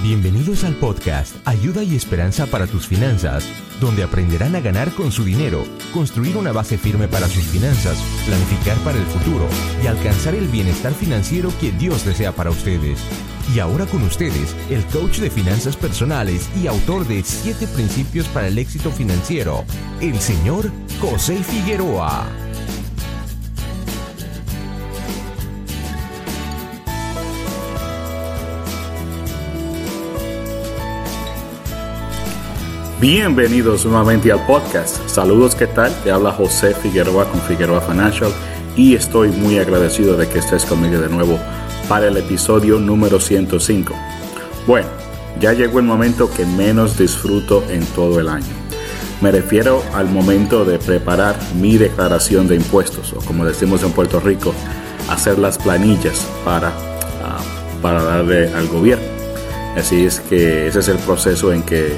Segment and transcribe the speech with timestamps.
[0.00, 3.44] Bienvenidos al podcast Ayuda y Esperanza para tus finanzas,
[3.80, 8.76] donde aprenderán a ganar con su dinero, construir una base firme para sus finanzas, planificar
[8.84, 9.48] para el futuro
[9.82, 13.00] y alcanzar el bienestar financiero que Dios desea para ustedes.
[13.52, 18.46] Y ahora con ustedes, el coach de finanzas personales y autor de 7 principios para
[18.46, 19.64] el éxito financiero,
[20.00, 20.70] el señor
[21.00, 22.47] José Figueroa.
[33.00, 35.08] Bienvenidos nuevamente al podcast.
[35.08, 35.94] Saludos, ¿qué tal?
[36.02, 38.32] Te habla José Figueroa con Figueroa Financial
[38.74, 41.38] y estoy muy agradecido de que estés conmigo de nuevo
[41.88, 43.94] para el episodio número 105.
[44.66, 44.88] Bueno,
[45.38, 48.52] ya llegó el momento que menos disfruto en todo el año.
[49.20, 54.18] Me refiero al momento de preparar mi declaración de impuestos o como decimos en Puerto
[54.18, 54.52] Rico,
[55.08, 56.72] hacer las planillas para,
[57.22, 57.38] ah,
[57.80, 59.06] para darle al gobierno.
[59.76, 61.96] Así es que ese es el proceso en que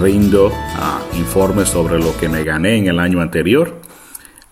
[0.00, 3.80] rindo uh, informes sobre lo que me gané en el año anterior,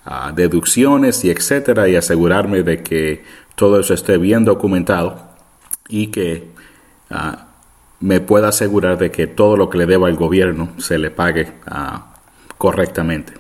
[0.07, 3.25] uh, deducciones y etcétera, y asegurarme de que
[3.55, 5.31] todo eso esté bien documentado
[5.89, 6.49] y que
[7.11, 7.37] uh,
[8.01, 11.53] me pueda asegurar de que todo lo que le deba al gobierno se le pague
[12.57, 13.35] correctamente.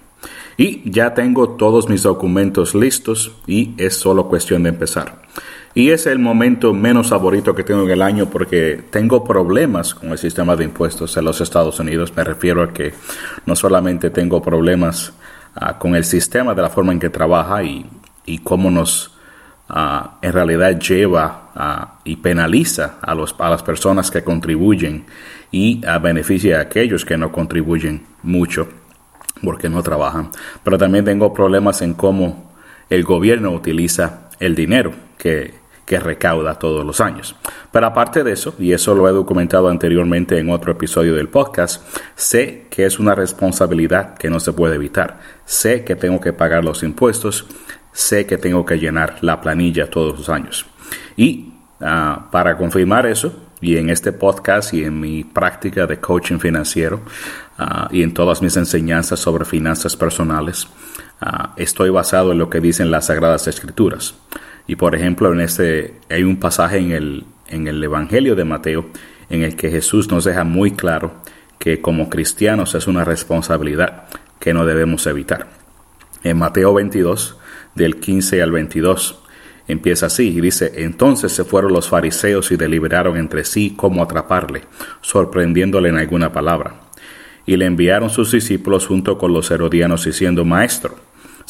[0.58, 5.22] Y ya tengo todos mis documentos listos y es solo cuestión de empezar.
[5.72, 10.10] Y es el momento menos favorito que tengo en el año porque tengo problemas con
[10.10, 12.12] el sistema de impuestos en los Estados Unidos.
[12.16, 12.92] Me refiero a que
[13.46, 15.12] no solamente tengo problemas
[15.54, 17.86] uh, con el sistema de la forma en que trabaja y,
[18.26, 19.16] y cómo nos
[19.68, 25.06] uh, en realidad lleva uh, y penaliza a, los, a las personas que contribuyen
[25.52, 28.68] y beneficia a aquellos que no contribuyen mucho
[29.40, 30.30] porque no trabajan.
[30.64, 32.52] Pero también tengo problemas en cómo
[32.88, 35.59] el gobierno utiliza el dinero que
[35.90, 37.34] que recauda todos los años.
[37.72, 41.82] Pero aparte de eso, y eso lo he documentado anteriormente en otro episodio del podcast,
[42.14, 45.18] sé que es una responsabilidad que no se puede evitar.
[45.44, 47.44] Sé que tengo que pagar los impuestos,
[47.90, 50.64] sé que tengo que llenar la planilla todos los años.
[51.16, 56.38] Y uh, para confirmar eso, y en este podcast y en mi práctica de coaching
[56.38, 57.00] financiero
[57.58, 60.68] uh, y en todas mis enseñanzas sobre finanzas personales,
[61.20, 64.14] uh, estoy basado en lo que dicen las Sagradas Escrituras.
[64.66, 68.86] Y por ejemplo, en este hay un pasaje en el, en el Evangelio de Mateo
[69.28, 71.14] en el que Jesús nos deja muy claro
[71.58, 74.04] que como cristianos es una responsabilidad
[74.38, 75.48] que no debemos evitar.
[76.22, 77.36] En Mateo 22,
[77.74, 79.20] del 15 al 22,
[79.68, 84.62] empieza así y dice, entonces se fueron los fariseos y deliberaron entre sí cómo atraparle,
[85.00, 86.80] sorprendiéndole en alguna palabra.
[87.46, 90.96] Y le enviaron sus discípulos junto con los herodianos diciendo, Maestro,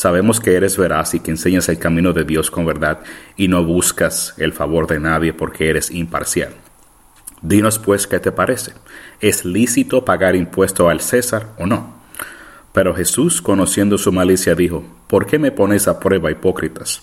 [0.00, 3.00] Sabemos que eres veraz y que enseñas el camino de Dios con verdad
[3.36, 6.54] y no buscas el favor de nadie porque eres imparcial.
[7.42, 8.72] Dinos pues qué te parece.
[9.20, 12.00] ¿Es lícito pagar impuesto al César o no?
[12.72, 17.02] Pero Jesús, conociendo su malicia, dijo, ¿por qué me pones a prueba, hipócritas?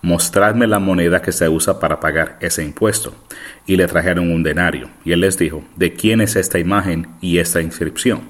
[0.00, 3.12] Mostradme la moneda que se usa para pagar ese impuesto.
[3.66, 4.88] Y le trajeron un denario.
[5.04, 8.20] Y él les dijo, ¿de quién es esta imagen y esta inscripción?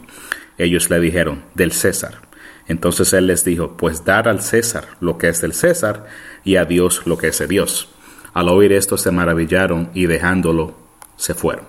[0.57, 2.26] Ellos le dijeron, del César.
[2.69, 6.07] Entonces él les dijo, pues dar al César lo que es del César
[6.45, 7.89] y a Dios lo que es Dios.
[8.35, 10.75] Al oír esto se maravillaron y dejándolo
[11.17, 11.65] se fueron.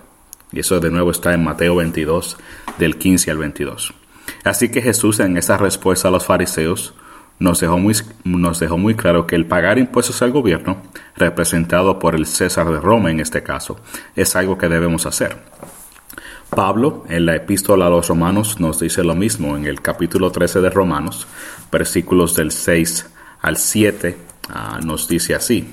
[0.52, 2.36] Y eso de nuevo está en Mateo 22,
[2.78, 3.94] del 15 al 22.
[4.44, 6.94] Así que Jesús en esa respuesta a los fariseos
[7.38, 7.94] nos dejó muy,
[8.24, 10.82] nos dejó muy claro que el pagar impuestos al gobierno,
[11.16, 13.78] representado por el César de Roma en este caso,
[14.16, 15.36] es algo que debemos hacer.
[16.50, 20.60] Pablo, en la epístola a los romanos, nos dice lo mismo en el capítulo 13
[20.60, 21.26] de Romanos,
[21.70, 23.10] versículos del 6
[23.42, 24.16] al 7,
[24.48, 25.68] ah, nos dice así.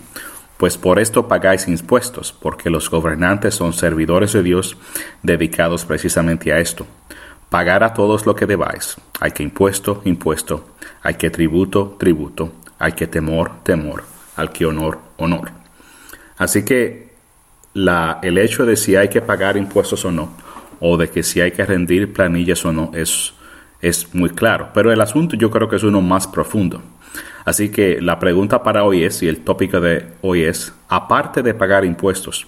[0.58, 4.78] Pues por esto pagáis impuestos, porque los gobernantes son servidores de Dios
[5.24, 6.86] dedicados precisamente a esto.
[7.50, 8.96] Pagar a todos lo que debáis.
[9.20, 10.66] Hay que impuesto, impuesto.
[11.04, 12.52] Hay que tributo, tributo.
[12.80, 14.04] Hay que temor, temor.
[14.36, 15.52] Al que honor, honor.
[16.38, 17.14] Así que
[17.74, 20.32] el hecho de si hay que pagar impuestos o no,
[20.88, 23.34] o de que si hay que rendir planillas o no es,
[23.82, 24.70] es muy claro.
[24.72, 26.84] Pero el asunto yo creo que es uno más profundo.
[27.44, 31.56] Así que la pregunta para hoy es, y el tópico de hoy es, aparte de
[31.56, 32.46] pagar impuestos,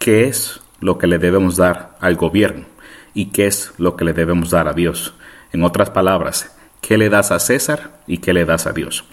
[0.00, 2.66] ¿qué es lo que le debemos dar al gobierno?
[3.14, 5.14] ¿Y qué es lo que le debemos dar a Dios?
[5.52, 9.04] En otras palabras, ¿qué le das a César y qué le das a Dios?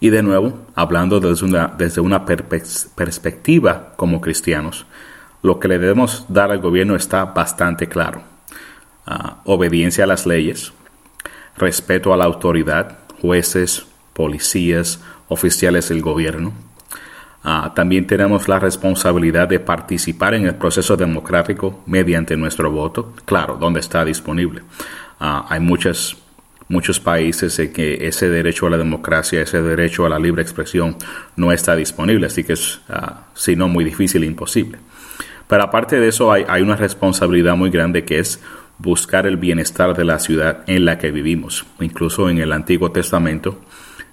[0.00, 4.86] Y de nuevo, hablando desde una, desde una perspectiva como cristianos,
[5.42, 8.22] lo que le debemos dar al gobierno está bastante claro.
[9.06, 10.72] Uh, obediencia a las leyes,
[11.56, 16.52] respeto a la autoridad, jueces, policías, oficiales del gobierno,
[17.42, 23.56] Ah, también tenemos la responsabilidad de participar en el proceso democrático mediante nuestro voto, claro,
[23.56, 24.62] donde está disponible.
[25.18, 26.20] Ah, hay muchos
[27.02, 30.96] países en que ese derecho a la democracia, ese derecho a la libre expresión
[31.36, 32.80] no está disponible, así que es,
[33.34, 34.78] si no, muy difícil imposible.
[35.50, 38.40] Pero aparte de eso, hay, una responsabilidad muy grande que es
[38.78, 41.66] buscar el bienestar de la ciudad en la que vivimos.
[41.80, 43.60] Incluso en el Antiguo Testamento,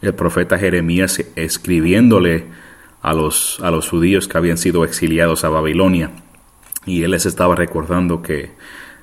[0.02, 2.46] el profeta Jeremías escribiéndole
[3.04, 6.10] a los, a los judíos que habían sido exiliados a Babilonia.
[6.88, 8.54] Y él les estaba recordando que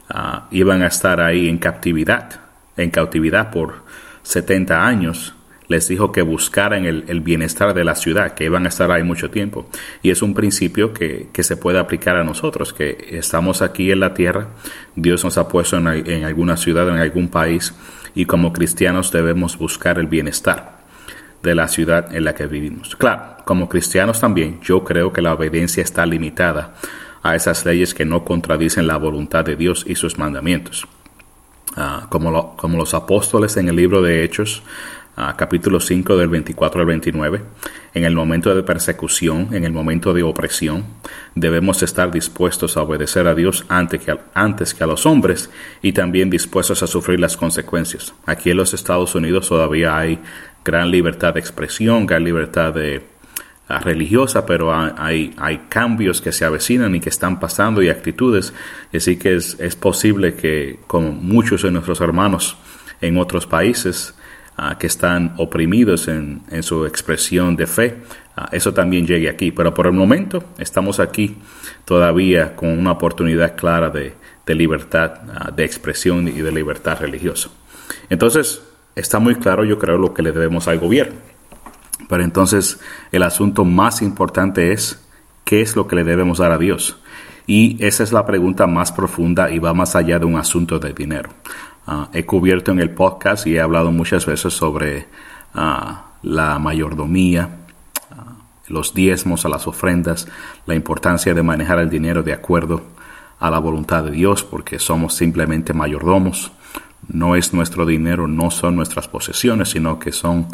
[0.09, 2.41] ah, iban a estar ahí en captividad,
[2.77, 3.85] en cautividad por
[4.25, 5.37] 70 años.
[5.69, 9.31] Les dijo que buscaran el, bienestar de la ciudad, que iban a estar ahí mucho
[9.31, 9.67] tiempo.
[10.03, 14.13] Y es un principio que, se puede aplicar a nosotros, que estamos aquí en la
[14.15, 14.49] tierra,
[14.95, 17.75] Dios nos ha puesto en, alguna ciudad, en algún país,
[18.15, 20.79] y como cristianos debemos buscar el bienestar
[21.43, 22.97] de la ciudad en la que vivimos.
[22.97, 26.75] Claro, como cristianos también, yo creo que la obediencia está limitada
[27.23, 30.87] a esas leyes que no contradicen la voluntad de Dios y sus mandamientos.
[31.77, 32.31] Ah, como,
[32.79, 34.63] los apóstoles en el libro de Hechos,
[35.37, 37.41] capítulo 5 del 24 al 29,
[37.95, 40.85] en el momento de persecución, en el momento de opresión,
[41.37, 45.51] debemos estar dispuestos a obedecer a Dios antes que, antes que a los hombres
[45.83, 48.13] y también dispuestos a sufrir las consecuencias.
[48.27, 50.19] Aquí en los Estados Unidos todavía hay
[50.65, 53.03] gran libertad de expresión, gran libertad de,
[53.69, 58.53] ah, religiosa, pero hay, hay cambios que se avecinan y que están pasando y actitudes,
[58.93, 62.57] así que es, es posible que como muchos de nuestros hermanos
[63.01, 64.15] en otros países
[64.57, 67.97] ah, que están oprimidos en, en, su expresión de fe,
[68.37, 71.37] ah, eso también llegue aquí, pero por el momento estamos aquí
[71.85, 74.15] todavía con una oportunidad clara de,
[74.47, 75.13] de libertad
[75.55, 77.51] de expresión y de libertad religiosa.
[78.11, 78.63] Entonces,
[78.95, 81.17] está muy claro, yo creo, lo que le debemos al gobierno.
[82.09, 82.81] Pero entonces
[83.13, 85.03] el asunto más importante es
[85.45, 86.99] qué es lo que le debemos dar a Dios.
[87.47, 90.93] Y esa es la pregunta más profunda y va más allá de un asunto de
[90.93, 91.31] dinero.
[91.87, 95.07] Ah, he cubierto en el podcast y he hablado muchas veces sobre
[95.55, 97.49] ah, la mayordomía,
[98.11, 98.37] ah,
[98.69, 100.27] los diezmos a las ofrendas,
[100.67, 102.83] la importancia de manejar el dinero de acuerdo
[103.39, 106.53] a la voluntad de Dios, porque somos simplemente mayordomos
[107.09, 110.49] no es nuestro dinero, no son nuestras posesiones, sino que son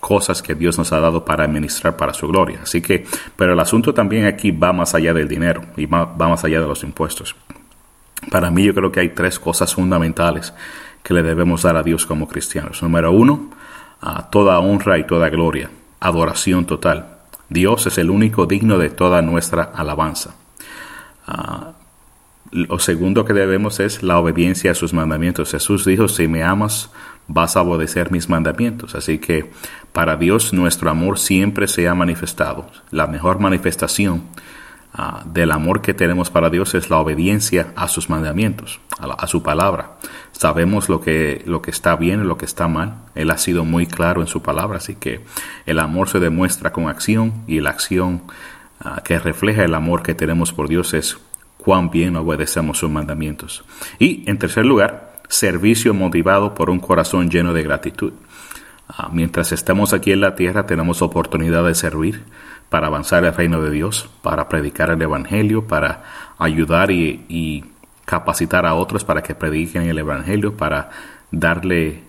[0.00, 2.60] cosas que Dios nos ha dado para administrar para su gloria.
[2.62, 3.04] Así que,
[3.36, 6.66] pero el asunto también aquí va más allá del dinero y va, más allá de
[6.66, 7.34] los impuestos.
[8.30, 10.52] Para mí yo creo que hay tres cosas fundamentales
[11.02, 12.82] que le debemos dar a Dios como cristianos.
[12.82, 13.50] Número uno,
[14.30, 15.70] toda honra y toda gloria,
[16.00, 17.18] adoración total.
[17.48, 20.34] Dios es el único digno de toda nuestra alabanza.
[21.26, 21.72] Ah,
[22.50, 25.50] lo segundo que debemos es la obediencia a sus mandamientos.
[25.50, 26.90] Jesús dijo, si me amas,
[27.26, 28.94] vas a obedecer mis mandamientos.
[28.94, 29.50] Así que
[29.92, 32.66] para Dios nuestro amor siempre se ha manifestado.
[32.90, 34.22] La mejor manifestación
[34.92, 39.42] ah, del amor que tenemos para Dios es la obediencia a sus mandamientos, a, su
[39.42, 39.92] palabra.
[40.32, 42.96] Sabemos lo que, lo que está bien y lo que está mal.
[43.14, 44.78] Él ha sido muy claro en su palabra.
[44.78, 45.24] Así que
[45.66, 48.22] el amor se demuestra con acción y la acción
[48.80, 51.18] ah, que refleja el amor que tenemos por Dios es
[51.56, 53.64] cuán bien obedecemos sus mandamientos.
[53.98, 58.12] Y, en tercer lugar, servicio motivado por un corazón lleno de gratitud.
[58.88, 62.24] Ah, mientras estemos aquí en la tierra tenemos oportunidad de servir
[62.68, 66.04] para avanzar el reino de Dios, para predicar el Evangelio, para
[66.38, 67.64] ayudar y,
[68.04, 70.88] capacitar a otros para que prediquen el Evangelio, para
[71.30, 72.04] darle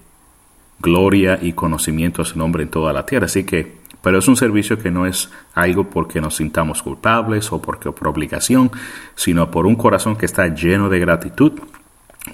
[0.79, 3.25] gloria y conocimiento a su nombre en toda la tierra.
[3.25, 7.61] Así que pero es un servicio que no es algo porque nos sintamos culpables o
[7.61, 8.71] porque por obligación,
[9.15, 11.53] sino por un corazón que está lleno de gratitud,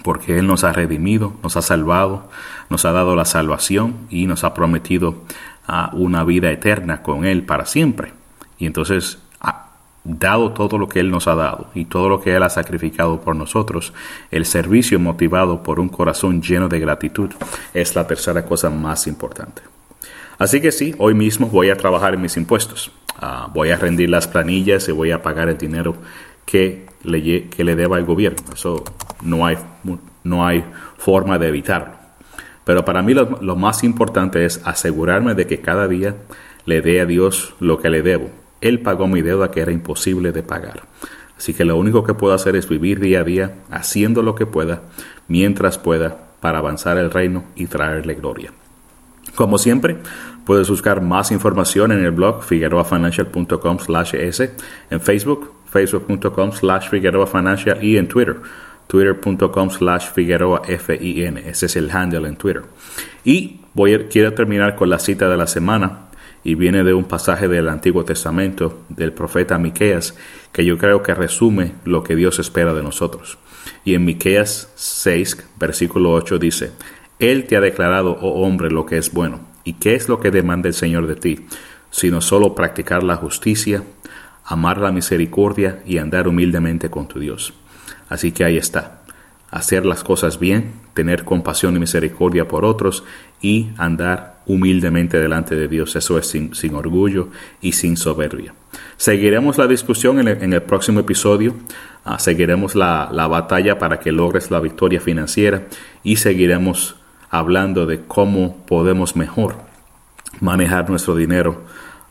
[0.03, 2.29] porque Él nos ha redimido, nos ha salvado,
[2.69, 5.15] nos ha dado la salvación y nos ha prometido
[5.67, 8.13] ah, una vida eterna con Él para siempre.
[8.57, 9.19] Y entonces,
[10.05, 13.19] dado todo lo que Él nos ha dado y todo lo que Él ha sacrificado
[13.21, 13.93] por nosotros,
[14.31, 17.31] el servicio motivado por un corazón lleno de gratitud
[17.73, 19.63] es la tercera cosa más importante.
[20.37, 22.91] Así que sí, hoy mismo voy a trabajar en mis impuestos.
[23.19, 25.95] Ah, voy a rendir las planillas y voy a pagar el dinero
[26.45, 28.43] que le, que le deba al gobierno.
[28.53, 28.83] Eso
[29.23, 29.57] no hay,
[30.23, 30.63] no hay
[30.97, 32.04] forma de evitarlo.
[32.65, 36.15] Pero para mí lo, más importante es asegurarme de que cada día
[36.65, 38.29] le dé a Dios lo que le debo.
[38.59, 40.81] Él pagó mi deuda que era imposible de pagar.
[41.37, 44.45] Así que lo único que puedo hacer es vivir día a día haciendo lo que
[44.45, 44.81] pueda,
[45.27, 48.51] mientras pueda, para avanzar el reino y traerle gloria.
[49.35, 49.97] Como siempre,
[50.45, 53.77] puedes buscar más información en el blog figueroafinancial.com
[54.13, 54.51] s,
[54.89, 58.37] en Facebook, facebook.com slash figueroafinancial y en Twitter,
[58.87, 61.37] twitter.com slash figueroafin.
[61.37, 62.63] Ese es el handle en Twitter.
[63.23, 66.05] Y voy quiero terminar con la cita de la semana
[66.43, 70.15] y viene de un pasaje del Antiguo Testamento del profeta Miqueas
[70.51, 73.39] que yo creo que resume lo que Dios espera de nosotros.
[73.83, 76.71] Y en Miqueas 6, versículo 8 dice:
[77.19, 79.39] Él te ha declarado, oh hombre, lo que es bueno.
[79.63, 81.47] ¿Y qué es lo que demanda el Señor de ti?
[81.89, 83.83] Sino solo practicar la justicia,
[84.45, 87.53] amar la misericordia y andar humildemente con tu Dios.
[88.09, 89.01] Así que ahí está.
[89.51, 93.03] Hacer las cosas bien, tener compasión y misericordia por otros
[93.41, 95.95] y andar humildemente delante de Dios.
[95.95, 97.29] Eso es sin, orgullo
[97.61, 98.53] y sin soberbia.
[98.97, 101.55] Seguiremos la discusión en el, próximo episodio.
[102.03, 105.63] Ah, seguiremos la, la batalla para que logres la victoria financiera
[106.03, 106.95] y seguiremos
[107.29, 109.55] hablando de cómo podemos mejor
[110.41, 111.63] manejar nuestro dinero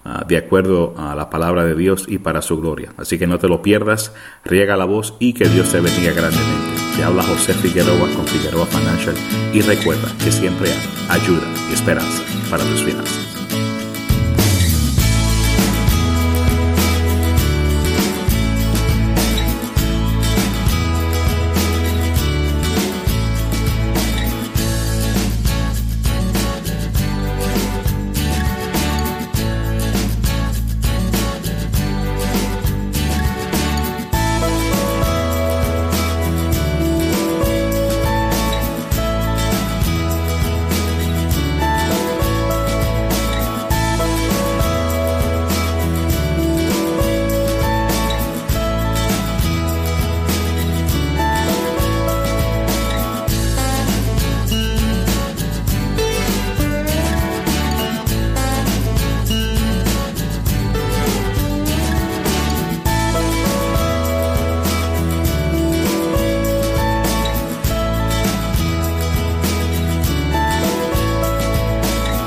[0.07, 2.93] Ah, de acuerdo a la palabra de Dios y para su gloria.
[2.99, 4.13] Así que no te lo pierdas,
[4.45, 6.75] riega la voz y que Dios te bendiga grandemente.
[6.95, 9.15] Te habla José Figueroa con Figueroa Financial
[9.55, 10.69] y recuerda que siempre
[11.09, 13.74] hay ayuda y esperanza para tus finanzas.